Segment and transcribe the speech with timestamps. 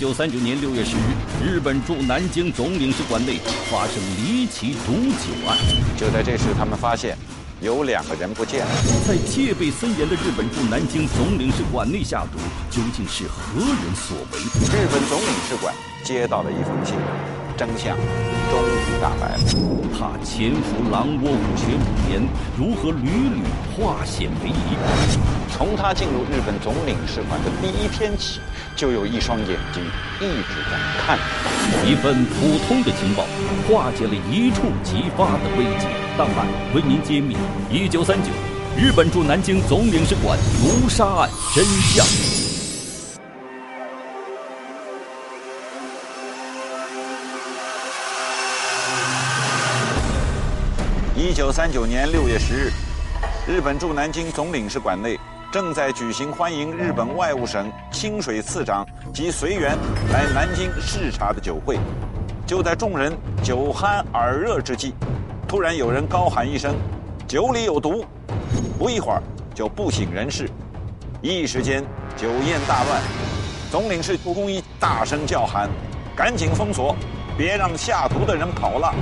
[0.00, 3.36] 一九三九年六月十日，日本驻南京总领事馆内
[3.70, 5.58] 发生离奇毒酒案。
[5.94, 7.18] 就在这时，他们发现
[7.60, 8.72] 有两个人不见了。
[9.06, 12.38] 在戒备森严的日本驻南京总领事馆内下毒，
[12.70, 14.38] 究竟是何人所为？
[14.40, 16.94] 日本总领事馆接到了一封信，
[17.60, 17.94] 真相
[18.50, 19.40] 终于大白了。
[19.92, 23.42] 他潜伏狼窝武学五年，如何屡屡
[23.76, 24.78] 化险为夷？
[25.52, 28.40] 从他进入日本总领事馆的第一天起，
[28.74, 29.82] 就有一双眼睛
[30.20, 31.86] 一直在看着。
[31.86, 33.24] 一份普通的情报，
[33.68, 35.86] 化解了一触即发的危机。
[36.16, 37.36] 档案为您揭秘：
[37.70, 38.30] 一九三九，
[38.74, 42.39] 日本驻南京总领事馆毒杀案真相。
[51.30, 52.72] 一九三九年六月十日，
[53.46, 55.16] 日本驻南京总领事馆内
[55.52, 59.78] 正在举行欢迎日本外务省清水次长及随员
[60.12, 61.78] 来南京视察的酒会。
[62.48, 64.92] 就在众人酒酣耳热之际，
[65.46, 66.74] 突然有人高喊一声
[67.28, 68.04] ：“酒里有毒！”
[68.76, 69.22] 不一会儿
[69.54, 70.50] 就不省人事，
[71.22, 71.84] 一时间
[72.16, 73.00] 酒宴大乱。
[73.70, 75.70] 总领事蒲公英大声叫喊
[76.16, 76.96] ：“赶紧封锁，
[77.38, 78.92] 别让下毒的人跑了！”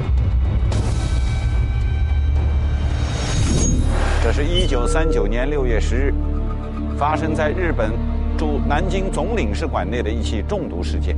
[4.20, 6.14] 这是一九三九年六月十日，
[6.98, 7.92] 发生在日本
[8.36, 11.16] 驻南京总领事馆内的一起中毒事件。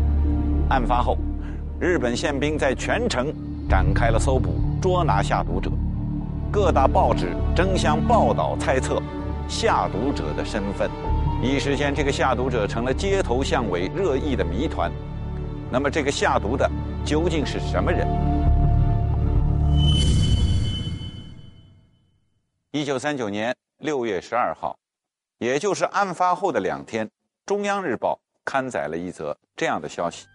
[0.68, 1.16] 案发后，
[1.80, 3.32] 日本宪兵在全城
[3.66, 4.50] 展开了搜捕，
[4.82, 5.70] 捉拿下毒者。
[6.52, 9.00] 各大报纸争相报道猜测
[9.48, 10.90] 下毒者的身份，
[11.42, 14.92] 一时间，这个下毒者成了街头巷尾热议的谜团。
[15.70, 16.70] 那么，这个下毒的
[17.02, 18.06] 究竟是什么人？
[22.72, 24.76] 一九三九年六月十二号，
[25.38, 27.04] 也就是案发后的两天，
[27.44, 28.14] 《中央日报》
[28.44, 30.28] 刊载了一则这样的消息。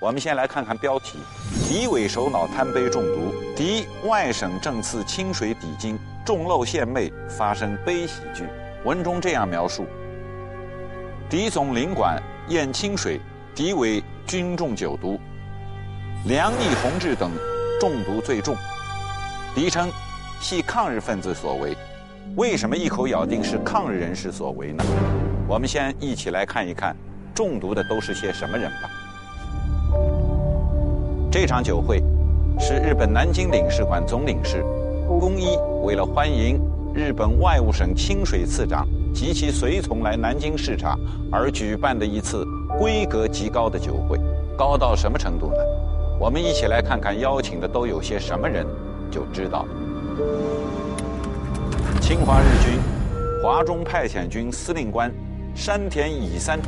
[0.00, 1.20] 我们先来看看标题：
[1.68, 5.96] 敌伪首脑贪杯中毒，敌外省政次清水抵京，
[6.26, 8.48] 中漏献媚，发生悲喜剧。
[8.84, 9.86] 文中这样描述：
[11.30, 13.20] 敌总领馆宴清水，
[13.54, 15.16] 敌伪军中酒毒，
[16.26, 17.30] 梁毅、弘志等
[17.78, 18.56] 中毒最重。
[19.54, 19.88] 敌称。
[20.40, 21.76] 系抗日分子所为，
[22.36, 24.84] 为什么一口咬定是抗日人士所为呢？
[25.48, 26.96] 我们先一起来看一看，
[27.34, 28.88] 中毒的都是些什么人吧。
[31.30, 32.02] 这场酒会
[32.58, 34.62] 是日本南京领事馆总领事
[35.06, 36.58] 宫一为了欢迎
[36.94, 40.96] 日本外务省清水次长及其随从来南京视察
[41.30, 42.46] 而举办的一次
[42.78, 44.18] 规格极高的酒会。
[44.56, 45.56] 高到什么程度呢？
[46.18, 48.66] 我们一起来看看邀请的都有些什么人，
[49.10, 49.68] 就知道了。
[52.00, 52.80] 侵华日军
[53.42, 55.12] 华中派遣军司令官
[55.54, 56.58] 山田乙三，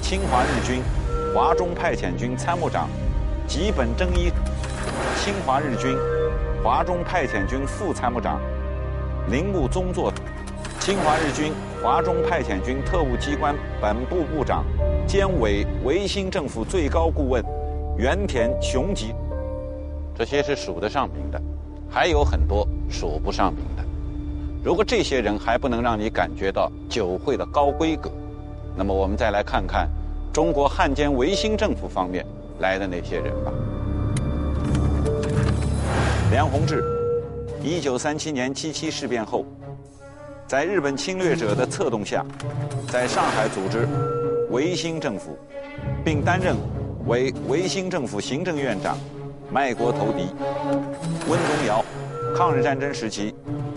[0.00, 0.82] 侵华日军
[1.34, 2.88] 华中派遣军参谋长
[3.46, 4.30] 吉本正一，
[5.20, 5.96] 侵华日军
[6.64, 8.40] 华中派遣军副参谋长
[9.28, 10.10] 铃木宗作，
[10.80, 11.52] 侵华日军
[11.82, 14.64] 华中派遣军特务机关本部部长
[15.06, 17.44] 兼委维新政府最高顾问
[17.98, 19.14] 原田雄吉，
[20.14, 21.51] 这些是数得上名的。
[21.92, 23.84] 还有很多数不上名的。
[24.64, 28.10] 如果这些人还不能让你感觉到酒会的高规格，
[28.74, 29.86] 那么我们再来看看
[30.32, 32.24] 中国汉奸维新政府方面
[32.60, 33.52] 来的那些人吧。
[36.30, 36.82] 梁鸿志，
[37.62, 39.44] 一九三七年七七事变后，
[40.46, 42.24] 在日本侵略者的策动下，
[42.88, 43.86] 在上海组织
[44.50, 45.36] 维新政府，
[46.02, 46.56] 并担任
[47.06, 48.96] 为维新政府行政院长。
[49.52, 50.34] 卖国投敌，
[51.28, 51.84] 温宗尧，
[52.34, 53.34] 抗日战争时期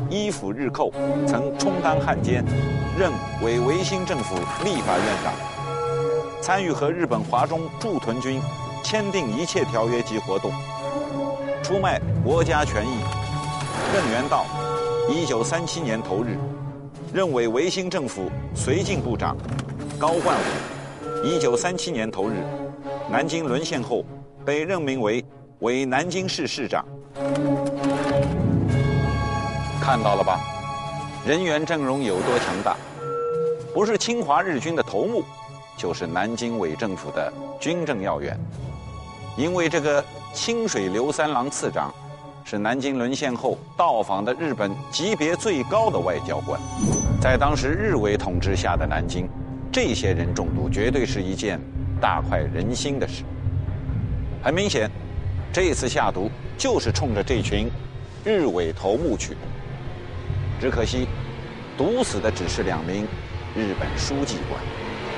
[0.10, 0.90] 依附日寇，
[1.28, 2.46] 曾充当汉奸，
[2.98, 3.12] 任
[3.44, 5.34] 伪维新政府立法院长，
[6.42, 8.42] 参与和日本华中驻屯军
[8.86, 10.50] 签订一切条约及活动，
[11.62, 12.98] 出卖国家权益。
[13.94, 14.46] 任元道，
[15.10, 16.38] 一九三七年投日，
[17.14, 19.36] 任伪维新政府绥靖部长。
[20.00, 22.36] 高焕武，一九三七年投日，
[23.12, 24.06] 南京沦陷后
[24.46, 25.22] 被任命为。
[25.60, 26.86] 为南京市市长，
[29.80, 30.38] 看到了吧？
[31.26, 32.76] 人员阵容有多强大？
[33.74, 35.24] 不是侵华日军的头目，
[35.78, 38.38] 就是南京伪政府的军政要员。
[39.38, 40.04] 因为这个
[40.34, 41.90] 清水刘三郎次长，
[42.44, 46.60] 是南京沦陷后到访的日本级别最高的外交官，
[47.22, 49.30] 在当时日伪统治下的南京，
[49.72, 51.58] 这些人中毒绝对是一件
[52.02, 53.24] 大快人心的事。
[54.44, 54.92] 很明显。
[55.56, 57.72] 这次下毒就是冲着这群
[58.26, 59.40] 日伪头目去的，
[60.60, 61.08] 只可惜
[61.78, 63.08] 毒死的只是两名
[63.56, 64.62] 日本书记官。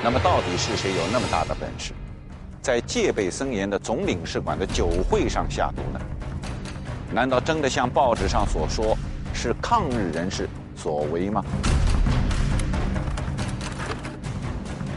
[0.00, 1.92] 那么到底是谁有那么大的本事？
[2.62, 6.00] 在戒备森严的总领事馆的酒会上下毒呢？
[7.12, 8.96] 难道真的像报纸上所说，
[9.34, 11.44] 是抗日人士所为吗？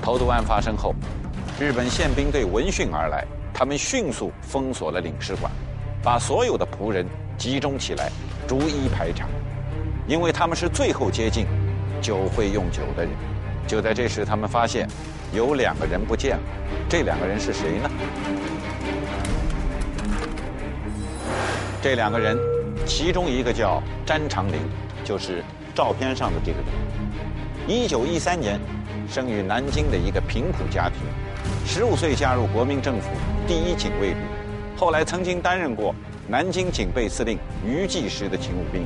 [0.04, 0.94] 投毒案发生后，
[1.60, 5.50] 日本宪兵队闻讯而来，他们迅速封锁了领事馆，
[6.04, 7.06] 把所有的仆人
[7.38, 8.12] 集中起来，
[8.46, 9.26] 逐一排查，
[10.06, 11.46] 因为他们是最后接近
[12.02, 13.14] 酒会用酒的人。
[13.66, 14.86] 就在这时，他们发现
[15.32, 16.44] 有两个人不见了，
[16.90, 17.90] 这两个人是谁呢？
[21.82, 22.38] 这两个人，
[22.86, 24.60] 其中一个叫詹长林，
[25.06, 25.42] 就是
[25.74, 26.68] 照片上的这个人。
[27.70, 28.60] 一九一三年。
[29.10, 31.00] 生于南京的一个贫苦家庭，
[31.66, 33.10] 十五岁加入国民政府
[33.46, 34.16] 第一警卫旅，
[34.82, 35.94] 后来曾经担任过
[36.28, 38.84] 南京警备司令余继时的勤务兵，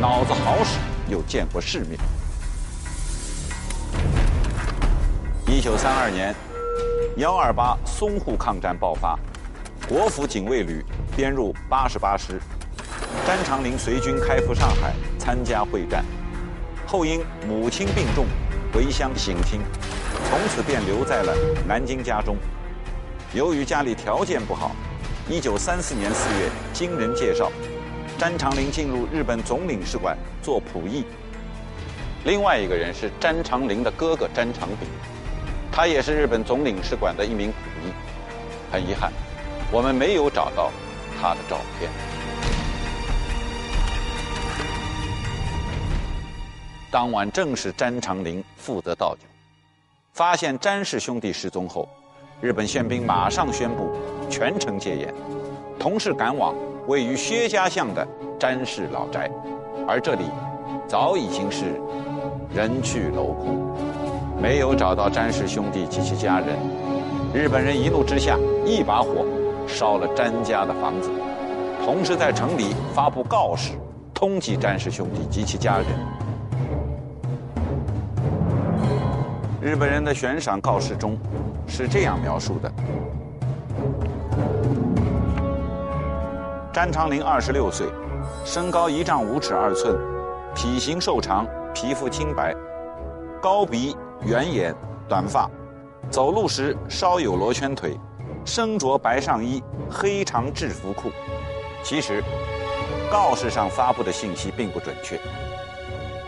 [0.00, 0.78] 脑子好使，
[1.10, 2.00] 又见过世面。
[5.46, 6.34] 一九三二年，
[7.18, 9.14] 幺二八淞沪抗战爆发，
[9.86, 10.82] 国府警卫旅
[11.14, 12.40] 编入八十八师，
[13.26, 16.02] 詹长林随军开赴上海参加会战，
[16.86, 18.24] 后因母亲病重。
[18.72, 19.60] 回乡省亲，
[20.30, 21.34] 从此便留在了
[21.68, 22.38] 南京家中。
[23.34, 24.74] 由于家里条件不好，
[25.28, 27.50] 一九三四年四月，经人介绍，
[28.16, 31.04] 詹长林进入日本总领事馆做仆役。
[32.24, 34.88] 另外一个人是詹长林的哥哥詹长炳，
[35.72, 37.92] 他也是日本总领事馆的一名仆役。
[38.70, 39.12] 很遗憾，
[39.72, 40.70] 我们没有找到
[41.20, 41.90] 他的照片。
[46.88, 49.22] 当晚正是詹长林负责倒酒，
[50.12, 51.88] 发现詹氏兄弟失踪后，
[52.40, 53.92] 日本宪兵马上宣布
[54.28, 55.14] 全城戒严，
[55.78, 56.54] 同时赶往
[56.86, 58.06] 位于薛家巷的
[58.38, 59.30] 詹氏老宅，
[59.86, 60.24] 而这里
[60.86, 61.80] 早已经是
[62.54, 63.74] 人去楼空，
[64.40, 66.48] 没有找到詹氏兄弟及其家人。
[67.34, 69.24] 日本人一怒之下，一把火
[69.66, 71.10] 烧了詹家的房子，
[71.84, 73.72] 同时在城里发布告示，
[74.14, 75.86] 通缉詹氏兄弟及其家人。
[79.60, 81.18] 日本人的悬赏告示中
[81.66, 82.72] 是这样描述的：
[86.76, 87.86] 詹长林二十六岁，
[88.44, 89.98] 身高一丈五尺二寸，
[90.54, 92.54] 体型瘦长，皮肤清白，
[93.40, 93.96] 高鼻
[94.26, 94.74] 圆眼，
[95.08, 95.50] 短发，
[96.10, 97.98] 走路时稍有罗圈腿，
[98.44, 101.10] 身着白上衣，黑长制服裤。
[101.82, 102.22] 其实，
[103.10, 105.18] 告示上发布的信息并不准确，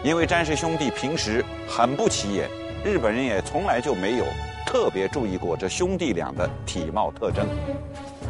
[0.03, 2.49] 因为詹氏兄弟平时很不起眼。
[2.83, 4.25] 日本人也从来就没有
[4.65, 7.47] 特别注意过这兄弟俩的体貌特征。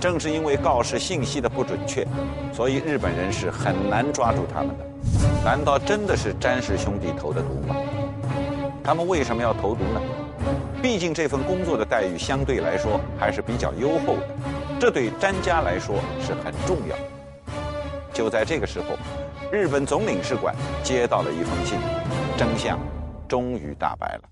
[0.01, 2.07] 正是因为告示信息的不准确，
[2.53, 4.85] 所以日本人是很难抓住他们的。
[5.45, 7.77] 难道真的是詹氏兄弟投的毒吗？
[8.83, 10.01] 他们为什么要投毒呢？
[10.81, 14.29] 毕竟这份工作的待遇相对来说还是比较优厚的，
[14.81, 16.97] 这对詹家来说是很重要。
[18.15, 18.97] 就在这个时候，
[19.51, 21.79] 日本总领事馆接到了一封信，
[22.37, 22.79] 真相
[23.29, 24.23] 终于大白了。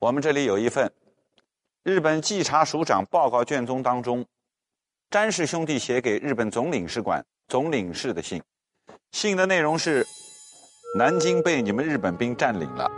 [0.00, 0.90] 我们这里有一份
[1.84, 4.24] 日本稽查署长报告卷宗当中，
[5.10, 8.42] 詹氏兄弟写给日本总领事馆总领事的信。
[9.12, 10.02] 信的内容是：
[10.96, 12.90] 南京被你们日本兵占领了，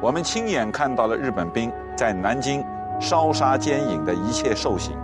[0.00, 2.64] 我们亲眼看到了日本兵在南京
[2.98, 4.96] 烧杀奸淫的一切兽行，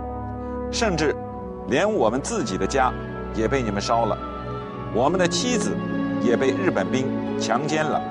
[0.71, 1.15] 甚至
[1.67, 2.91] 连我们自己的家
[3.35, 4.17] 也被你们烧了，
[4.95, 5.77] 我们的妻子
[6.23, 7.05] 也被日本兵
[7.39, 8.01] 强奸了，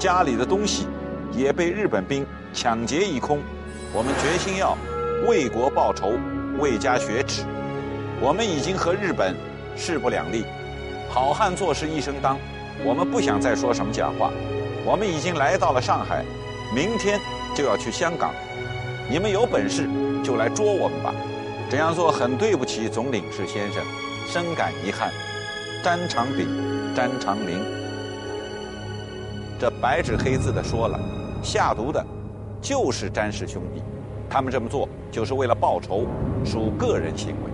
[0.00, 0.88] 家里的东西
[1.30, 2.26] 也被日本兵。
[2.54, 3.40] 抢劫一空，
[3.92, 4.76] 我们决心要
[5.26, 6.12] 为国报仇，
[6.58, 7.42] 为家雪耻。
[8.20, 9.34] 我们已经和日本
[9.76, 10.44] 势不两立，
[11.08, 12.38] 好汉做事一生当，
[12.84, 14.30] 我们不想再说什么假话。
[14.84, 16.24] 我们已经来到了上海，
[16.74, 17.18] 明天
[17.54, 18.32] 就要去香港。
[19.10, 19.88] 你们有本事
[20.22, 21.14] 就来捉我们吧。
[21.70, 23.82] 这样做很对不起总领事先生，
[24.26, 25.10] 深感遗憾。
[25.82, 26.48] 詹长炳、
[26.94, 27.60] 詹长林，
[29.58, 30.98] 这白纸黑字的说了，
[31.42, 32.04] 下毒的。
[32.60, 33.82] 就是詹氏兄弟，
[34.28, 36.06] 他们这么做就是为了报仇，
[36.44, 37.50] 属个人行为。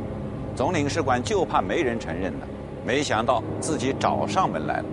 [0.56, 2.46] 总领事馆就怕没人承认呢，
[2.86, 4.84] 没想到自己找上门来了。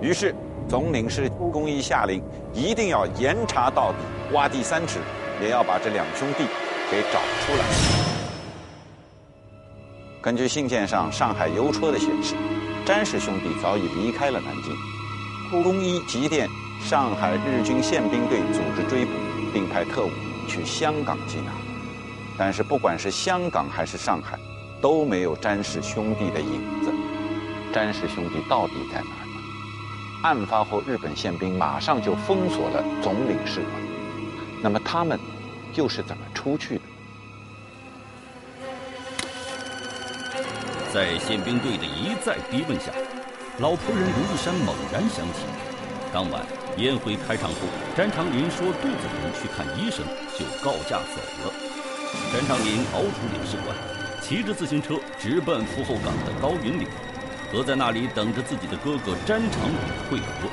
[0.00, 0.34] 于是
[0.68, 2.22] 总领事公一下令，
[2.52, 4.98] 一定要严查到底，挖地三尺，
[5.40, 6.44] 也要把这两兄弟
[6.90, 7.64] 给找出来。
[10.22, 12.34] 根据信件上上海邮戳的显示，
[12.84, 16.48] 詹氏兄弟早已离开了南京，公一急电
[16.80, 19.12] 上海日军宪兵队组织追捕。
[19.56, 20.10] 并派特务
[20.46, 21.50] 去香港缉拿，
[22.36, 24.38] 但是不管是香港还是上海，
[24.82, 26.92] 都没有詹氏兄弟的影子。
[27.72, 30.28] 詹氏兄弟到底在哪？
[30.28, 33.72] 案发后，日本宪兵马上就封锁了总领事馆。
[34.62, 35.18] 那么他们
[35.74, 36.82] 又是怎么出去的？
[40.92, 42.92] 在宪兵队的一再逼问下，
[43.58, 45.46] 老仆人刘玉山猛然想起。
[46.16, 46.40] 当晚
[46.78, 47.56] 宴会开场后，
[47.94, 50.00] 詹长林说肚子疼去看医生，
[50.32, 51.52] 就告假走了。
[52.32, 53.76] 詹长林逃出领事馆，
[54.22, 56.88] 骑着自行车直奔福后港的高云岭，
[57.52, 59.76] 和在那里等着自己的哥哥詹长林
[60.08, 60.48] 会合。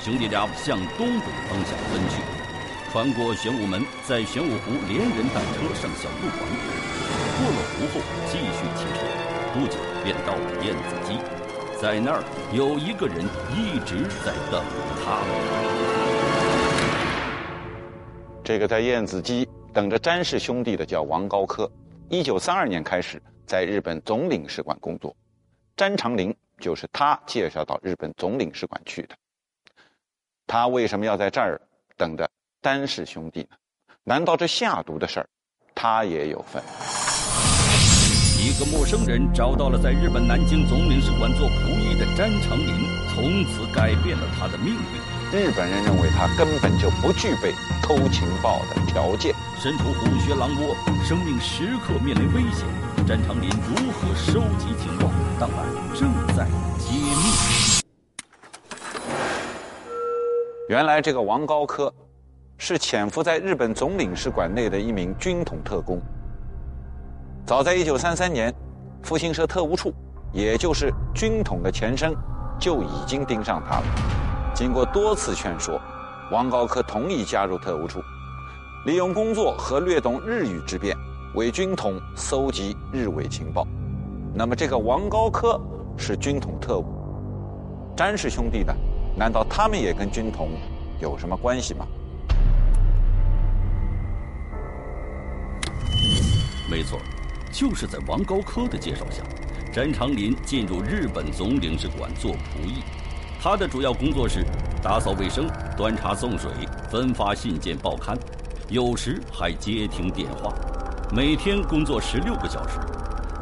[0.00, 2.24] 兄弟俩向东北方向奔去，
[2.90, 6.48] 穿过玄武门，在玄武湖连人带车上小渡船，
[7.36, 8.00] 过了湖后
[8.32, 9.04] 继续骑车，
[9.52, 11.20] 不久便到了燕子矶，
[11.84, 13.22] 在那儿有一个人
[13.54, 14.64] 一直在等
[15.04, 15.20] 他。
[18.42, 21.70] 这个在燕子矶等着詹氏兄弟的叫王高科，
[22.08, 25.14] 一九三二年开始在日本总领事馆工作，
[25.76, 29.14] 詹长林就是他介绍到日本总领事馆去的。
[30.46, 31.60] 他为什么要在这儿
[31.98, 32.26] 等着
[32.62, 33.48] 詹氏兄弟呢？
[34.04, 35.28] 难道这下毒的事儿，
[35.74, 36.62] 他也有份？
[38.36, 45.38] 一个陌生人找到了在日本南京总领事馆做仆役的詹长林，从此改变了他的命运。
[45.38, 49.32] 日本人认为他根本就不具备偷情报的条件。
[49.60, 50.74] 身处虎穴狼窝，
[51.04, 52.66] 生命时刻面临危险，
[53.06, 55.08] 詹长林如何收集情报？
[55.38, 56.46] 当晚正在
[56.78, 57.80] 揭秘。
[60.68, 61.92] 原来这个王高科
[62.58, 66.02] 是潜伏在日本总领事馆内的一名军统特工。
[67.46, 68.52] 早在1933年，
[69.02, 69.94] 复兴社特务处，
[70.34, 72.12] 也就是军统的前身，
[72.58, 73.84] 就已经盯上他了。
[74.52, 75.80] 经过多次劝说，
[76.32, 78.02] 王高科同意加入特务处，
[78.84, 80.96] 利用工作和略懂日语之便，
[81.36, 83.64] 为军统搜集日伪情报。
[84.34, 85.60] 那么这个王高科
[85.96, 86.84] 是军统特务，
[87.96, 88.74] 詹氏兄弟呢？
[89.16, 90.50] 难道他们也跟军统
[90.98, 91.86] 有什么关系吗？
[96.68, 96.98] 没错，
[97.52, 99.22] 就是在王高科的介绍下，
[99.74, 102.80] 詹长林进入日本总领事馆做仆役。
[103.42, 104.46] 他的主要工作是
[104.80, 106.48] 打扫卫生、端茶送水、
[106.88, 108.16] 分发信件报刊，
[108.68, 110.54] 有时还接听电话。
[111.12, 112.78] 每天工作十六个小时，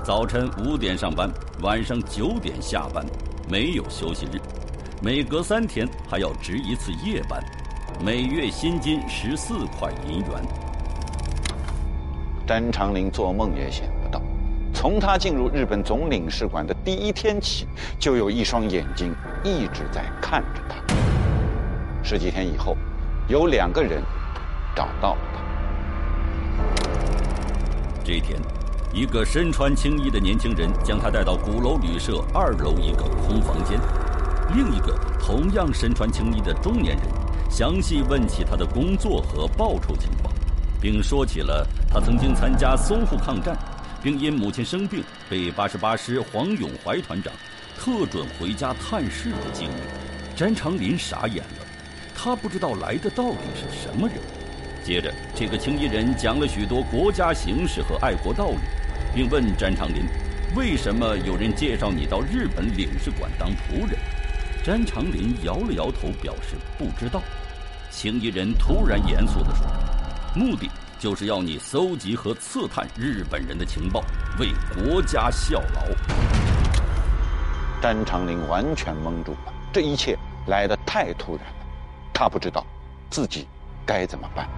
[0.03, 3.05] 早晨五点上班，晚上九点下班，
[3.51, 4.41] 没有休息日。
[5.03, 7.45] 每隔三天还要值一次夜班，
[8.03, 10.43] 每月薪金十四块银元。
[12.47, 13.85] 詹长林做梦也想，
[14.83, 17.69] 从他进入日本总领事馆的第一天起，
[18.01, 20.75] 就有一双眼睛一直在看着他。
[22.03, 22.77] 十几天以后，
[23.29, 24.03] 有两个人
[24.75, 26.75] 找到了他。
[28.03, 28.41] 这一天，
[28.93, 33.79] 一个身穿青衣的年轻人将他带到鼓楼旅社二楼一个空房间。
[34.53, 37.07] 另一个同样身穿青衣的中年人，
[37.49, 40.35] 详细问起他的工作和报酬情况，
[40.81, 43.57] 并说起了他曾经参加淞沪抗战，
[44.03, 47.33] 并因母亲生病被八十八师黄永怀团长
[47.79, 49.81] 特准回家探视的经历。
[50.35, 51.67] 詹长林傻眼了，
[52.15, 54.17] 他不知道来的到底是什么人。
[54.83, 58.59] 接着，这个青衣人讲了许多国家形势和爱国道理，
[59.15, 60.03] 并问詹长林
[60.57, 63.97] ：“为什么有人介绍你到日本领事馆当仆人？”
[64.65, 67.23] 詹长林摇了摇头，表示不知道。
[67.91, 69.67] 青衣人突然严肃地说
[70.35, 70.69] ：“目的
[71.03, 74.05] 就是要你搜集和刺探日本人的情报，
[74.39, 75.83] 为国家效劳。”
[77.83, 80.17] 詹长林完全懵住了，这一切
[80.47, 81.67] 来得太突然了，
[82.15, 82.65] 他不知道
[83.11, 83.49] 自己
[83.85, 84.49] 该怎么办。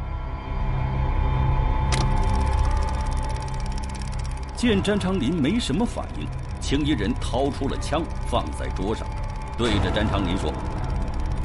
[4.54, 6.28] 见詹长林没什么反应，
[6.60, 9.08] 青衣人掏出了枪，放在桌上。
[9.56, 10.52] 对着詹长林说：“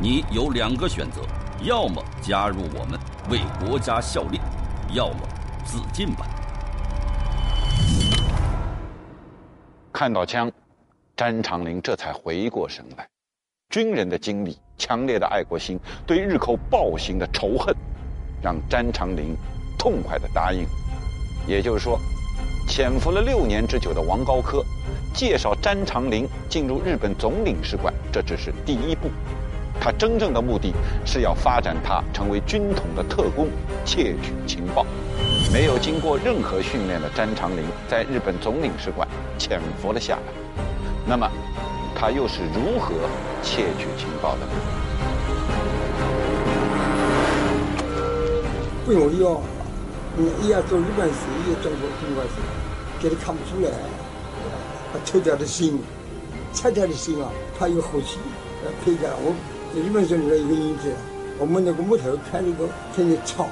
[0.01, 1.22] 你有两个选择，
[1.62, 4.41] 要么加入我们为国家效力，
[4.93, 5.19] 要么
[5.65, 6.25] 自尽吧。”
[9.91, 10.51] 看到枪，
[11.15, 13.08] 詹长林这才回过神来。
[13.69, 15.77] 军人的经历、强烈的爱国心、
[16.08, 17.75] 对日寇暴行的仇恨，
[18.41, 19.36] 让詹长林
[19.77, 20.65] 痛快的答应。
[21.48, 22.00] 也就是说，
[22.67, 24.63] 潜伏了六年之久的王高科。
[25.13, 29.10] 介绍詹长林进入日本总领事馆，这只是第一步。
[29.79, 30.74] 他真正的目的
[31.05, 33.48] 是要发展他成为军统的特工，
[33.86, 34.86] 窃取情报。
[35.51, 39.07] 没有经过任何训练的詹长林在日本总领事馆
[39.38, 40.33] 潜伏了下来。
[41.07, 41.27] 那么，
[41.95, 42.93] 他又是如何
[43.41, 44.51] 窃取情报的呢？
[48.86, 49.41] 不容易哦，
[50.15, 51.15] 你也要做日本事，
[51.48, 52.29] 也做中国事，
[53.00, 53.71] 给你看不出来。
[54.91, 55.79] 他抽掉的心，
[56.53, 58.17] 拆掉的心啊，他有火气，
[58.63, 59.33] 呃，配着我
[59.76, 60.92] 日本人里面一个影子，
[61.38, 63.48] 我们那个木头开那个天天炒，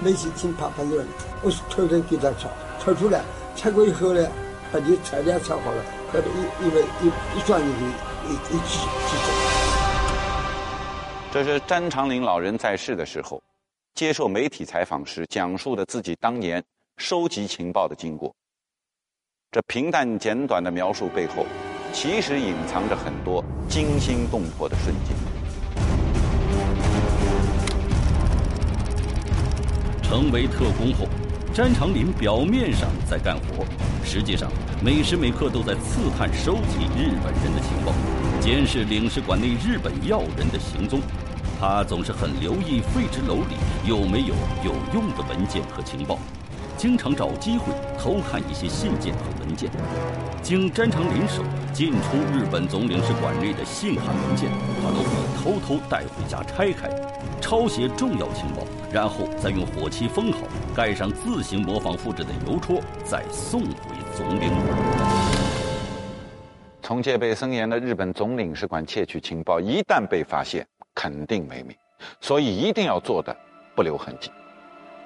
[0.00, 1.02] 每次听他反正
[1.42, 3.22] 我是偷偷给他炒，炒出来，
[3.56, 4.28] 拆过以后呢，
[4.70, 7.06] 把你材料炒好了，呃，一一为一
[7.38, 7.84] 一转进去，
[8.28, 9.32] 一一起起走。
[11.32, 13.42] 这是詹长林老人在世的时候，
[13.94, 16.62] 接受媒体采访时讲述的自己当年
[16.98, 18.30] 收集情报的经过。
[19.50, 21.46] 这平淡简短的描述背后，
[21.94, 25.31] 其实隐藏着很多惊心动魄的瞬间。
[30.12, 31.08] 成为特工后，
[31.54, 33.64] 詹长林表面上在干活，
[34.04, 34.52] 实际上
[34.84, 37.94] 每时每刻都在刺探、收集日本人的情报，
[38.38, 41.00] 监视领事馆内日本要人的行踪。
[41.58, 46.18] 他总是很留意废纸篓里有没有有用的文件和情报，
[46.76, 49.70] 经常找机会偷看一些信件和文件。
[50.42, 51.42] 经詹长林手
[51.72, 54.50] 进出日本总领事馆内的信函文件，
[54.82, 55.08] 他都会
[55.42, 56.90] 偷偷带回家拆开，
[57.42, 60.38] 抄写重要情报，然后再用火漆封好，
[60.74, 64.78] 盖上自行模仿复制的邮戳，再送回总领馆。
[66.80, 71.76] 从戒备森严的日本总领事馆窃取情报，一旦被发现，肯定没命，
[72.20, 73.36] 所以一定要做的
[73.74, 74.30] 不留痕迹。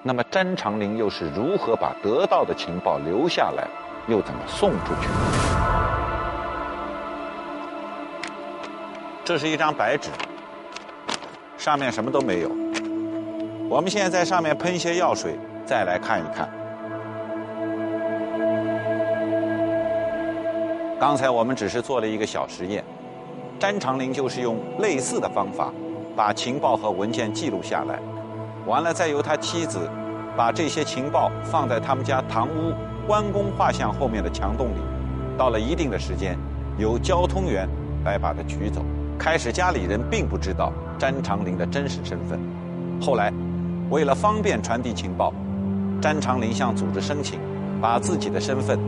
[0.03, 3.67] 那么詹长林又是如何把得到的情报留下来？
[4.07, 5.09] 又怎么送出去？
[9.25, 10.11] 这是一张白纸，
[11.67, 12.51] 上面什么都没有。
[13.69, 16.49] 我们现在在上面喷一些药水，再来看一看。
[21.01, 22.85] 刚才我们只是做了一个小实验，
[23.59, 25.73] 詹长林就是用类似的方法，
[26.15, 27.99] 把情报和文件记录下来，
[28.65, 29.91] 完了再由他妻子
[30.37, 32.73] 把这些情报放在他们家堂屋。
[33.09, 34.81] 关公画像后面的墙洞里，
[35.37, 36.39] 到了一定的时间，
[36.79, 37.69] 由交通员
[38.05, 38.85] 来把它取走。
[39.19, 42.39] 开始家里人并不知道詹长林的真实身份，
[43.01, 43.33] 后来
[43.91, 45.33] 为了方便传递情报，
[46.01, 47.39] 詹长林向组织申请，
[47.81, 48.79] 把自己的身份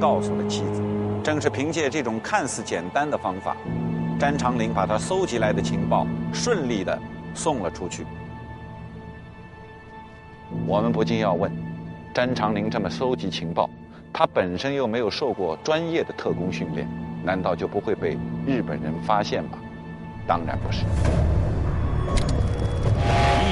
[0.00, 0.82] 告诉了妻子。
[1.22, 3.56] 正是凭借这种看似简单的方法，
[4.18, 6.98] 詹长林把他搜集来的情报顺利地
[7.34, 8.06] 送了出去。
[10.66, 11.50] 我们不禁要问。
[12.14, 13.68] 詹长林这么搜集情报，
[14.12, 16.88] 他本身又没有受过专业的特工训练，
[17.22, 19.50] 难道就不会被日本人发现吗？
[20.26, 20.84] 当然不是。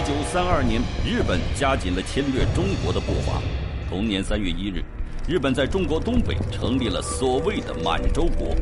[0.06, 3.42] 一九三二年，日本加紧了侵略中国的步伐。
[3.90, 4.84] 同年三月一日，
[5.26, 8.54] 日本在中国东北成立了所谓的满洲国。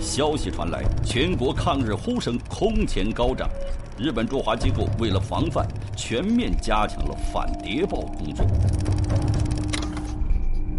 [0.00, 3.48] 消息传来，全国抗日呼声空前高涨。
[3.96, 5.64] 日本驻华机构为了防范，
[5.96, 8.44] 全面加强了反谍报工作。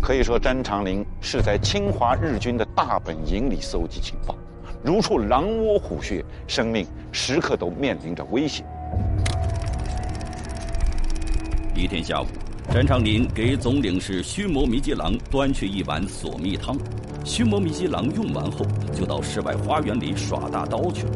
[0.01, 4.35] 可以说，詹长林是在侵华日军的大本营里搜集情报，
[4.83, 8.65] 如处狼窝虎穴，生命时刻都面临着危险。
[11.75, 12.25] 一天下午，
[12.73, 16.77] 詹长林给总领事须磨弥吉郎端去一碗索蜜汤，
[17.23, 21.11] 须磨弥吉郎用完后，就到室外花园里耍大刀去了。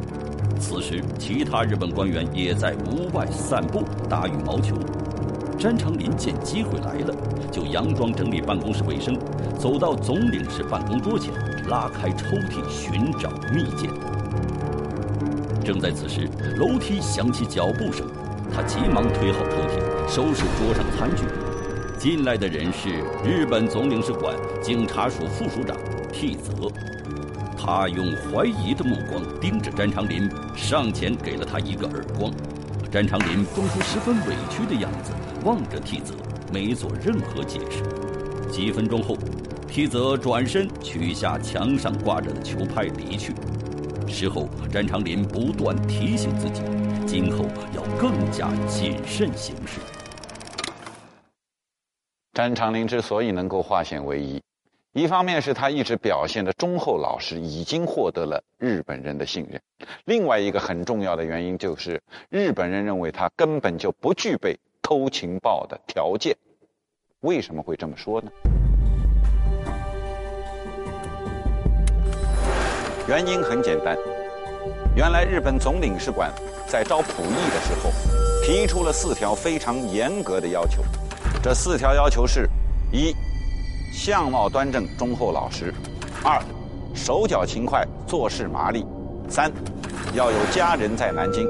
[0.60, 4.76] 此时，其他日本官员也在屋外散步、打羽毛球。
[5.60, 7.14] 詹长林见机会来了，
[7.52, 9.18] 就佯装整理办公室卫生，
[9.60, 11.34] 走到总领事办公桌前，
[11.68, 13.90] 拉开抽屉寻找密件。
[15.64, 18.06] 正在此时，楼梯响起脚步声，
[18.54, 21.24] 他急忙推好抽屉，收拾桌上餐具。
[21.98, 22.90] 进来的人是
[23.24, 25.78] 日本总领事馆警察署副署长
[26.12, 26.72] 替泽，
[27.58, 32.32] 他用怀疑的目光盯着詹长林，上前给了他一个耳光。
[32.92, 35.12] 詹长林装出十分委屈的样子。
[35.44, 36.14] 望着替泽，
[36.54, 37.84] 没做任何解释。
[38.50, 39.18] 几分钟后，
[39.68, 43.34] 替泽转身取下墙上挂着的球拍离去。
[44.08, 46.62] 事后，詹长林不断提醒自己，
[47.06, 49.82] 今后要更加谨慎行事。
[52.34, 54.42] 詹长林之所以能够化险为夷，
[54.92, 59.60] 一方面是他一直表现的忠厚老实，已经获得了日本人的信任；
[60.06, 64.60] 另外一个很重要的原因就是，日本人认为他根本就不具备。
[64.86, 66.36] 偷情报的条件，
[67.22, 68.32] 为什么会这么说呢？
[73.08, 73.98] 原因很简单，
[74.94, 76.30] 原来日本总领事馆
[76.68, 77.92] 在招仆役的时候，
[78.44, 80.84] 提出了四条非常严格的要求。
[81.44, 82.50] 这四条要求是：
[82.90, 83.14] 一、
[83.92, 85.74] 相貌端正、忠厚老实；
[86.24, 86.42] 二、
[86.96, 88.86] 手脚勤快、做事麻利；
[89.28, 89.52] 三、
[90.14, 91.46] 要有家人在南京。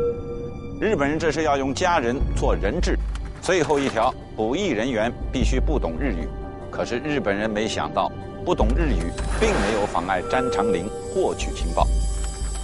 [0.81, 2.97] 日本人这是要用家人做人质。
[3.39, 6.27] 最后一条，捕役人员必须不懂日语。
[6.71, 8.11] 可是日本人没想到，
[8.43, 11.87] 不懂日语并没有妨碍詹长林获取情报。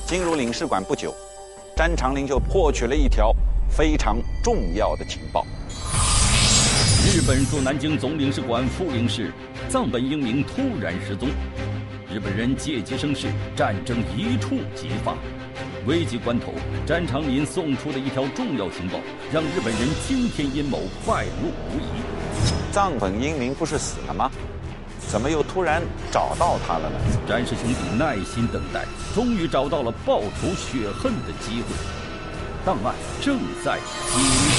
[0.07, 1.13] 进入领事馆不久，
[1.75, 3.35] 詹长林就获取了一条
[3.69, 5.45] 非常重要的情报：
[7.07, 9.31] 日本驻南京总领事馆副领事
[9.67, 11.29] 藏本英明突然失踪。
[12.13, 15.15] 日本人借机生事，战争一触即发。
[15.87, 16.53] 危急关头，
[16.85, 18.99] 詹长林送出的一条重要情报，
[19.31, 22.01] 让日本人惊天阴谋败露无遗。
[22.71, 24.29] 藏本英明不是死了吗？
[25.07, 25.81] 怎么又突然
[26.11, 26.99] 找到他了呢？
[27.27, 28.85] 詹氏兄弟耐心等待，
[29.15, 31.73] 终于找到了报仇雪恨的机会。
[32.65, 33.79] 档案正在
[34.11, 34.58] 揭秘。